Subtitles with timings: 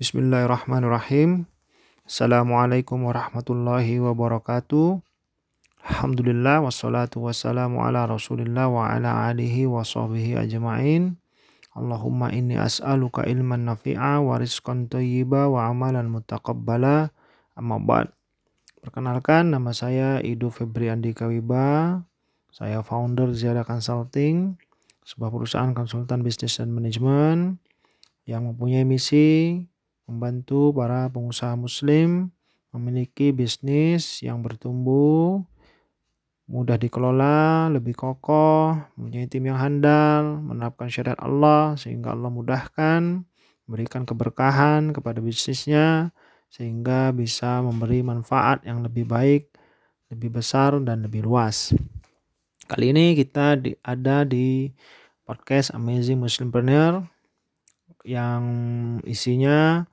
[0.00, 1.44] Bismillahirrahmanirrahim.
[2.08, 4.96] Assalamualaikum warahmatullahi wabarakatuh.
[5.84, 11.20] Alhamdulillah wassalatu wassalamu ala rasulillah wa ala alihi wa sahbihi ajma'in.
[11.76, 17.12] Allahumma inni as'aluka ilman nafi'a wa rizqan tayyiba wa amalan mutaqabbala.
[17.52, 18.08] Amma ba'd.
[18.80, 22.00] Perkenalkan nama saya Ido Febriandi Kawiba.
[22.48, 24.56] Saya founder Ziara Consulting,
[25.04, 27.60] sebuah perusahaan konsultan bisnis dan manajemen
[28.24, 29.68] yang mempunyai misi
[30.10, 32.34] membantu para pengusaha muslim
[32.74, 35.42] memiliki bisnis yang bertumbuh,
[36.50, 43.22] mudah dikelola, lebih kokoh, mempunyai tim yang handal, menerapkan syariat Allah sehingga Allah mudahkan,
[43.66, 46.10] memberikan keberkahan kepada bisnisnya
[46.50, 49.50] sehingga bisa memberi manfaat yang lebih baik,
[50.10, 51.70] lebih besar dan lebih luas.
[52.66, 54.70] Kali ini kita di, ada di
[55.26, 57.06] podcast Amazing Muslimpreneur
[58.02, 58.42] yang
[59.06, 59.86] isinya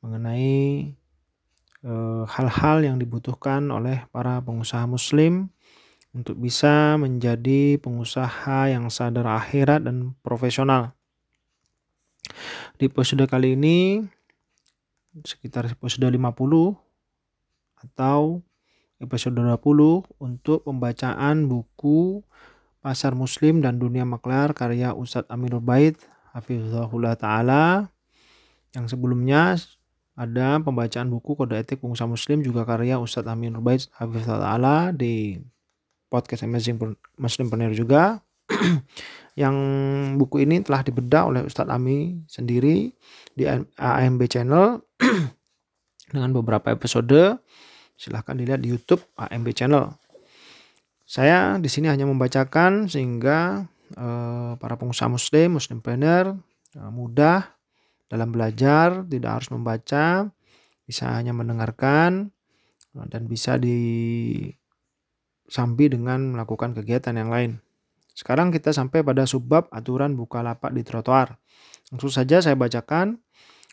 [0.00, 0.92] mengenai
[1.84, 5.48] eh, hal-hal yang dibutuhkan oleh para pengusaha muslim
[6.16, 10.96] untuk bisa menjadi pengusaha yang sadar akhirat dan profesional.
[12.80, 14.00] Di episode kali ini
[15.24, 16.76] sekitar episode 50
[17.84, 18.40] atau
[19.00, 22.24] episode 20 untuk pembacaan buku
[22.80, 25.98] Pasar Muslim dan Dunia Maklar karya Ustadz Aminul Bait
[26.32, 27.90] Hafizahullah Ta'ala
[28.76, 29.56] yang sebelumnya
[30.16, 35.36] ada pembacaan buku Kode Etik Pengusaha Muslim juga karya Ustadz Amin Rubaid Ta'ala di
[36.08, 38.24] podcast Amazing Muslim juga.
[39.42, 39.56] yang
[40.16, 42.88] buku ini telah dibedah oleh Ustadz Ami sendiri
[43.36, 43.44] di
[43.76, 44.80] AMB Channel
[46.14, 47.36] dengan beberapa episode.
[47.96, 49.92] Silahkan dilihat di YouTube AMB Channel.
[51.04, 56.32] Saya di sini hanya membacakan sehingga uh, para pengusaha Muslim, Muslim Planner
[56.80, 57.55] uh, mudah
[58.06, 60.30] dalam belajar tidak harus membaca,
[60.86, 62.30] bisa hanya mendengarkan
[62.94, 64.66] dan bisa disambi
[65.90, 67.60] dengan melakukan kegiatan yang lain.
[68.16, 71.36] Sekarang kita sampai pada subbab aturan buka lapak di trotoar.
[71.92, 73.20] Langsung saja saya bacakan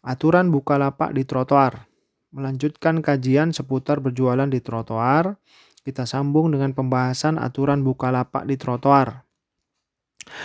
[0.00, 1.84] aturan buka lapak di trotoar.
[2.32, 5.36] Melanjutkan kajian seputar berjualan di trotoar,
[5.84, 9.28] kita sambung dengan pembahasan aturan buka lapak di trotoar.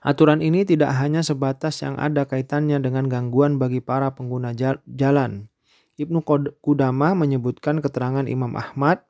[0.00, 4.54] Aturan ini tidak hanya sebatas yang ada kaitannya dengan gangguan bagi para pengguna
[4.86, 5.50] jalan.
[5.96, 6.20] Ibnu
[6.60, 9.00] Qudamah menyebutkan keterangan Imam Ahmad,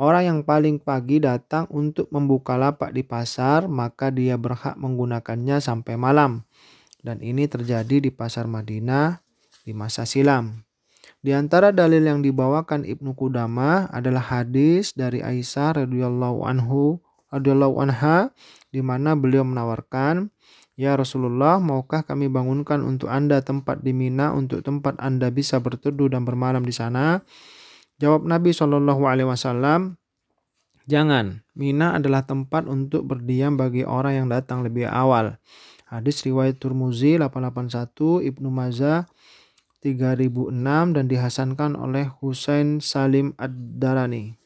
[0.00, 6.00] orang yang paling pagi datang untuk membuka lapak di pasar, maka dia berhak menggunakannya sampai
[6.00, 6.48] malam.
[7.02, 9.20] Dan ini terjadi di pasar Madinah
[9.66, 10.64] di masa silam.
[11.22, 17.01] Di antara dalil yang dibawakan Ibnu Qudamah adalah hadis dari Aisyah radhiyallahu anhu
[17.32, 18.30] radhiyallahu anha
[18.68, 20.28] di mana beliau menawarkan,
[20.76, 26.12] "Ya Rasulullah, maukah kami bangunkan untuk Anda tempat di Mina untuk tempat Anda bisa berteduh
[26.12, 27.24] dan bermalam di sana?"
[27.96, 29.96] Jawab Nabi Shallallahu alaihi wasallam,
[30.86, 31.40] "Jangan.
[31.56, 35.40] Mina adalah tempat untuk berdiam bagi orang yang datang lebih awal."
[35.92, 39.04] Hadis riwayat Turmuzi 881, Ibnu Majah
[39.84, 44.41] 3006 dan dihasankan oleh Husain Salim Ad-Darani.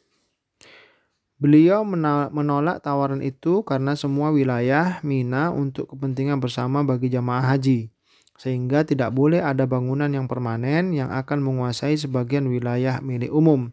[1.37, 1.85] Beliau
[2.33, 7.93] menolak tawaran itu karena semua wilayah Mina untuk kepentingan bersama bagi jamaah haji,
[8.41, 13.69] sehingga tidak boleh ada bangunan yang permanen yang akan menguasai sebagian wilayah milik umum.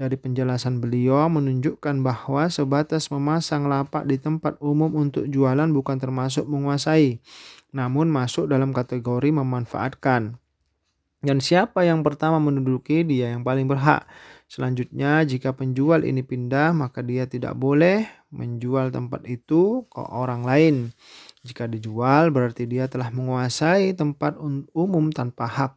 [0.00, 6.48] Dari penjelasan beliau menunjukkan bahwa sebatas memasang lapak di tempat umum untuk jualan bukan termasuk
[6.48, 7.20] menguasai,
[7.76, 10.39] namun masuk dalam kategori memanfaatkan.
[11.20, 14.08] Dan siapa yang pertama menduduki dia yang paling berhak.
[14.48, 20.96] Selanjutnya, jika penjual ini pindah, maka dia tidak boleh menjual tempat itu ke orang lain.
[21.44, 24.40] Jika dijual, berarti dia telah menguasai tempat
[24.72, 25.72] umum tanpa hak.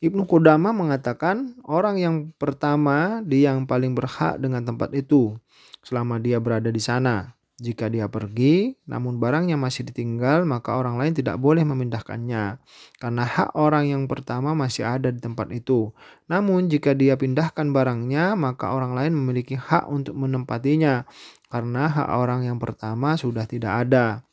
[0.00, 5.36] Ibnu Qudama mengatakan, orang yang pertama dia yang paling berhak dengan tempat itu
[5.84, 7.36] selama dia berada di sana.
[7.54, 12.58] Jika dia pergi, namun barangnya masih ditinggal, maka orang lain tidak boleh memindahkannya,
[12.98, 15.94] karena hak orang yang pertama masih ada di tempat itu.
[16.26, 21.06] Namun, jika dia pindahkan barangnya, maka orang lain memiliki hak untuk menempatinya,
[21.46, 24.26] karena hak orang yang pertama sudah tidak ada.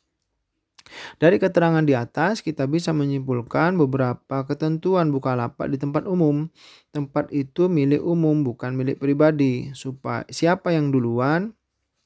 [1.21, 6.49] Dari keterangan di atas, kita bisa menyimpulkan beberapa ketentuan bukalapak di tempat umum.
[6.89, 9.71] Tempat itu milik umum, bukan milik pribadi.
[9.77, 11.53] Supaya siapa yang duluan,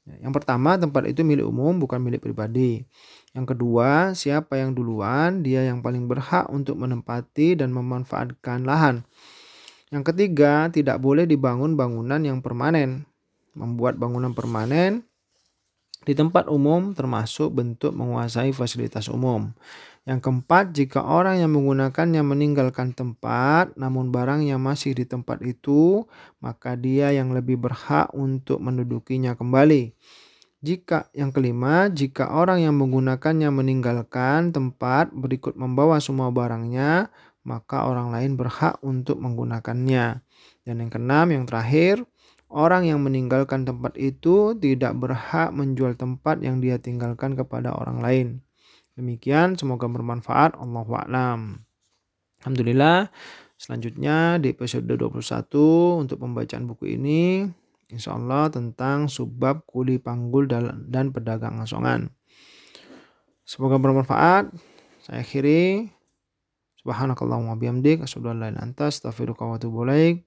[0.06, 2.86] yang pertama, tempat itu milik umum, bukan milik pribadi.
[3.34, 9.02] Yang kedua, siapa yang duluan, dia yang paling berhak untuk menempati dan memanfaatkan lahan.
[9.90, 13.02] Yang ketiga, tidak boleh dibangun bangunan yang permanen.
[13.58, 15.02] Membuat bangunan permanen
[16.06, 19.50] di tempat umum termasuk bentuk menguasai fasilitas umum.
[20.06, 26.06] Yang keempat, jika orang yang menggunakannya meninggalkan tempat, namun barang yang masih di tempat itu,
[26.38, 29.98] maka dia yang lebih berhak untuk mendudukinya kembali.
[30.62, 37.10] Jika yang kelima, jika orang yang menggunakannya meninggalkan tempat berikut membawa semua barangnya,
[37.42, 40.22] maka orang lain berhak untuk menggunakannya.
[40.62, 42.06] Dan yang keenam, yang terakhir,
[42.50, 48.26] orang yang meninggalkan tempat itu tidak berhak menjual tempat yang dia tinggalkan kepada orang lain.
[48.96, 50.56] Demikian, semoga bermanfaat.
[50.56, 51.40] Allah a'lam.
[52.40, 53.12] Alhamdulillah.
[53.56, 55.16] Selanjutnya di episode 21
[56.04, 57.48] untuk pembacaan buku ini
[57.88, 60.44] insya Allah tentang subbab kuli panggul
[60.90, 62.12] dan pedagang asongan.
[63.48, 64.52] Semoga bermanfaat.
[65.00, 65.88] Saya akhiri.
[66.82, 70.26] Subhanakallahumma bihamdik asyhadu an la ilaha illa anta astaghfiruka wa atubu ilaik.